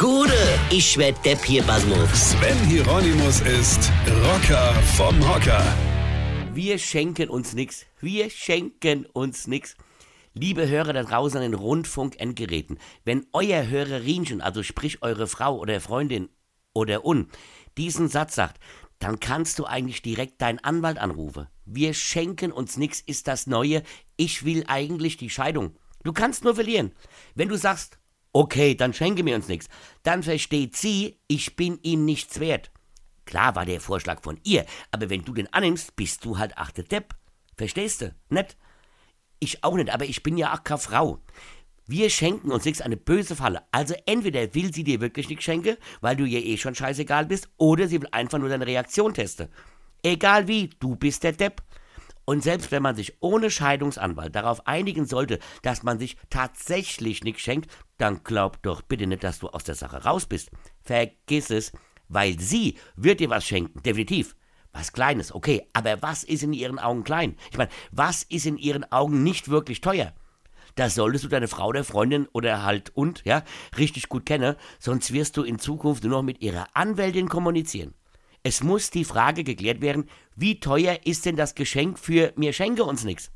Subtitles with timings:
[0.00, 0.32] Gude,
[0.70, 2.30] ich werd Depp hier, Basmus.
[2.30, 3.92] Sven Hieronymus ist
[4.24, 5.62] Rocker vom Hocker.
[6.54, 7.84] Wir schenken uns nix.
[8.00, 9.76] Wir schenken uns nix.
[10.32, 15.82] Liebe Hörer da draußen an den Rundfunk-Endgeräten, wenn euer Hörerinchen, also sprich eure Frau oder
[15.82, 16.30] Freundin
[16.72, 17.28] oder un,
[17.76, 18.58] diesen Satz sagt,
[19.00, 21.46] dann kannst du eigentlich direkt deinen Anwalt anrufen.
[21.66, 23.82] Wir schenken uns nix ist das Neue.
[24.16, 25.76] Ich will eigentlich die Scheidung.
[26.04, 26.92] Du kannst nur verlieren.
[27.34, 27.99] Wenn du sagst,
[28.32, 29.68] okay, dann schenke mir uns nix,
[30.02, 32.70] dann versteht sie, ich bin ihm nichts wert.
[33.24, 36.82] Klar war der Vorschlag von ihr, aber wenn du den annimmst, bist du halt achte
[36.82, 37.14] Depp.
[37.56, 38.14] Verstehst du?
[38.28, 38.56] Nett?
[39.38, 41.20] Ich auch nicht, aber ich bin ja auch keine Frau.
[41.86, 43.62] Wir schenken uns nichts, eine böse Falle.
[43.72, 47.48] Also entweder will sie dir wirklich nichts schenken, weil du ihr eh schon scheißegal bist,
[47.56, 49.48] oder sie will einfach nur deine Reaktion testen.
[50.02, 51.62] Egal wie, du bist der Depp.
[52.24, 57.42] Und selbst wenn man sich ohne Scheidungsanwalt darauf einigen sollte, dass man sich tatsächlich nichts
[57.42, 60.50] schenkt, dann glaub doch bitte nicht, dass du aus der Sache raus bist.
[60.80, 61.72] Vergiss es,
[62.08, 64.36] weil sie wird dir was schenken, definitiv.
[64.72, 67.36] Was Kleines, okay, aber was ist in ihren Augen klein?
[67.50, 70.12] Ich meine, was ist in ihren Augen nicht wirklich teuer?
[70.76, 73.42] Da solltest du deine Frau oder Freundin oder halt und, ja,
[73.76, 77.94] richtig gut kennen, sonst wirst du in Zukunft nur noch mit ihrer Anwältin kommunizieren.
[78.42, 82.84] Es muss die Frage geklärt werden, wie teuer ist denn das Geschenk für mir schenke
[82.84, 83.30] uns nichts?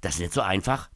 [0.00, 0.88] Das ist nicht so einfach.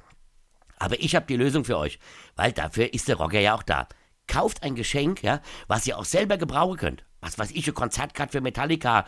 [0.78, 1.98] Aber ich habe die Lösung für euch,
[2.36, 3.88] weil dafür ist der Rocker ja auch da.
[4.28, 7.04] Kauft ein Geschenk, ja, was ihr auch selber gebrauchen könnt.
[7.20, 9.04] Was weiß ich, eine Konzertkarte für Metallica,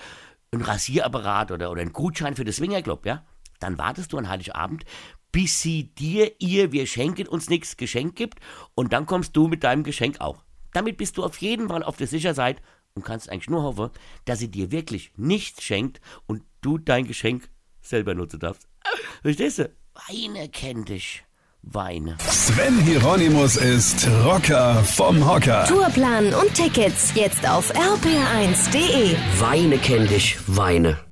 [0.53, 3.25] ein Rasierapparat oder, oder ein Gutschein für das Swingerclub, ja?
[3.61, 4.84] Dann wartest du an Heiligabend,
[5.31, 8.41] bis sie dir ihr Wir schenken uns nichts Geschenk gibt
[8.75, 10.43] und dann kommst du mit deinem Geschenk auch.
[10.73, 12.61] Damit bist du auf jeden Fall auf der sicheren Seite
[12.95, 13.91] und kannst eigentlich nur hoffen,
[14.25, 17.49] dass sie dir wirklich nichts schenkt und du dein Geschenk
[17.81, 18.69] selber nutzen darfst.
[19.23, 19.71] Verstehst du?
[20.09, 21.25] Weine kennt dich.
[21.65, 22.17] Weine.
[22.29, 25.65] Sven Hieronymus ist Rocker vom Hocker.
[25.67, 29.17] Tourplan und Tickets jetzt auf rpr1.de.
[29.39, 31.12] Weine kenn dich, Weine.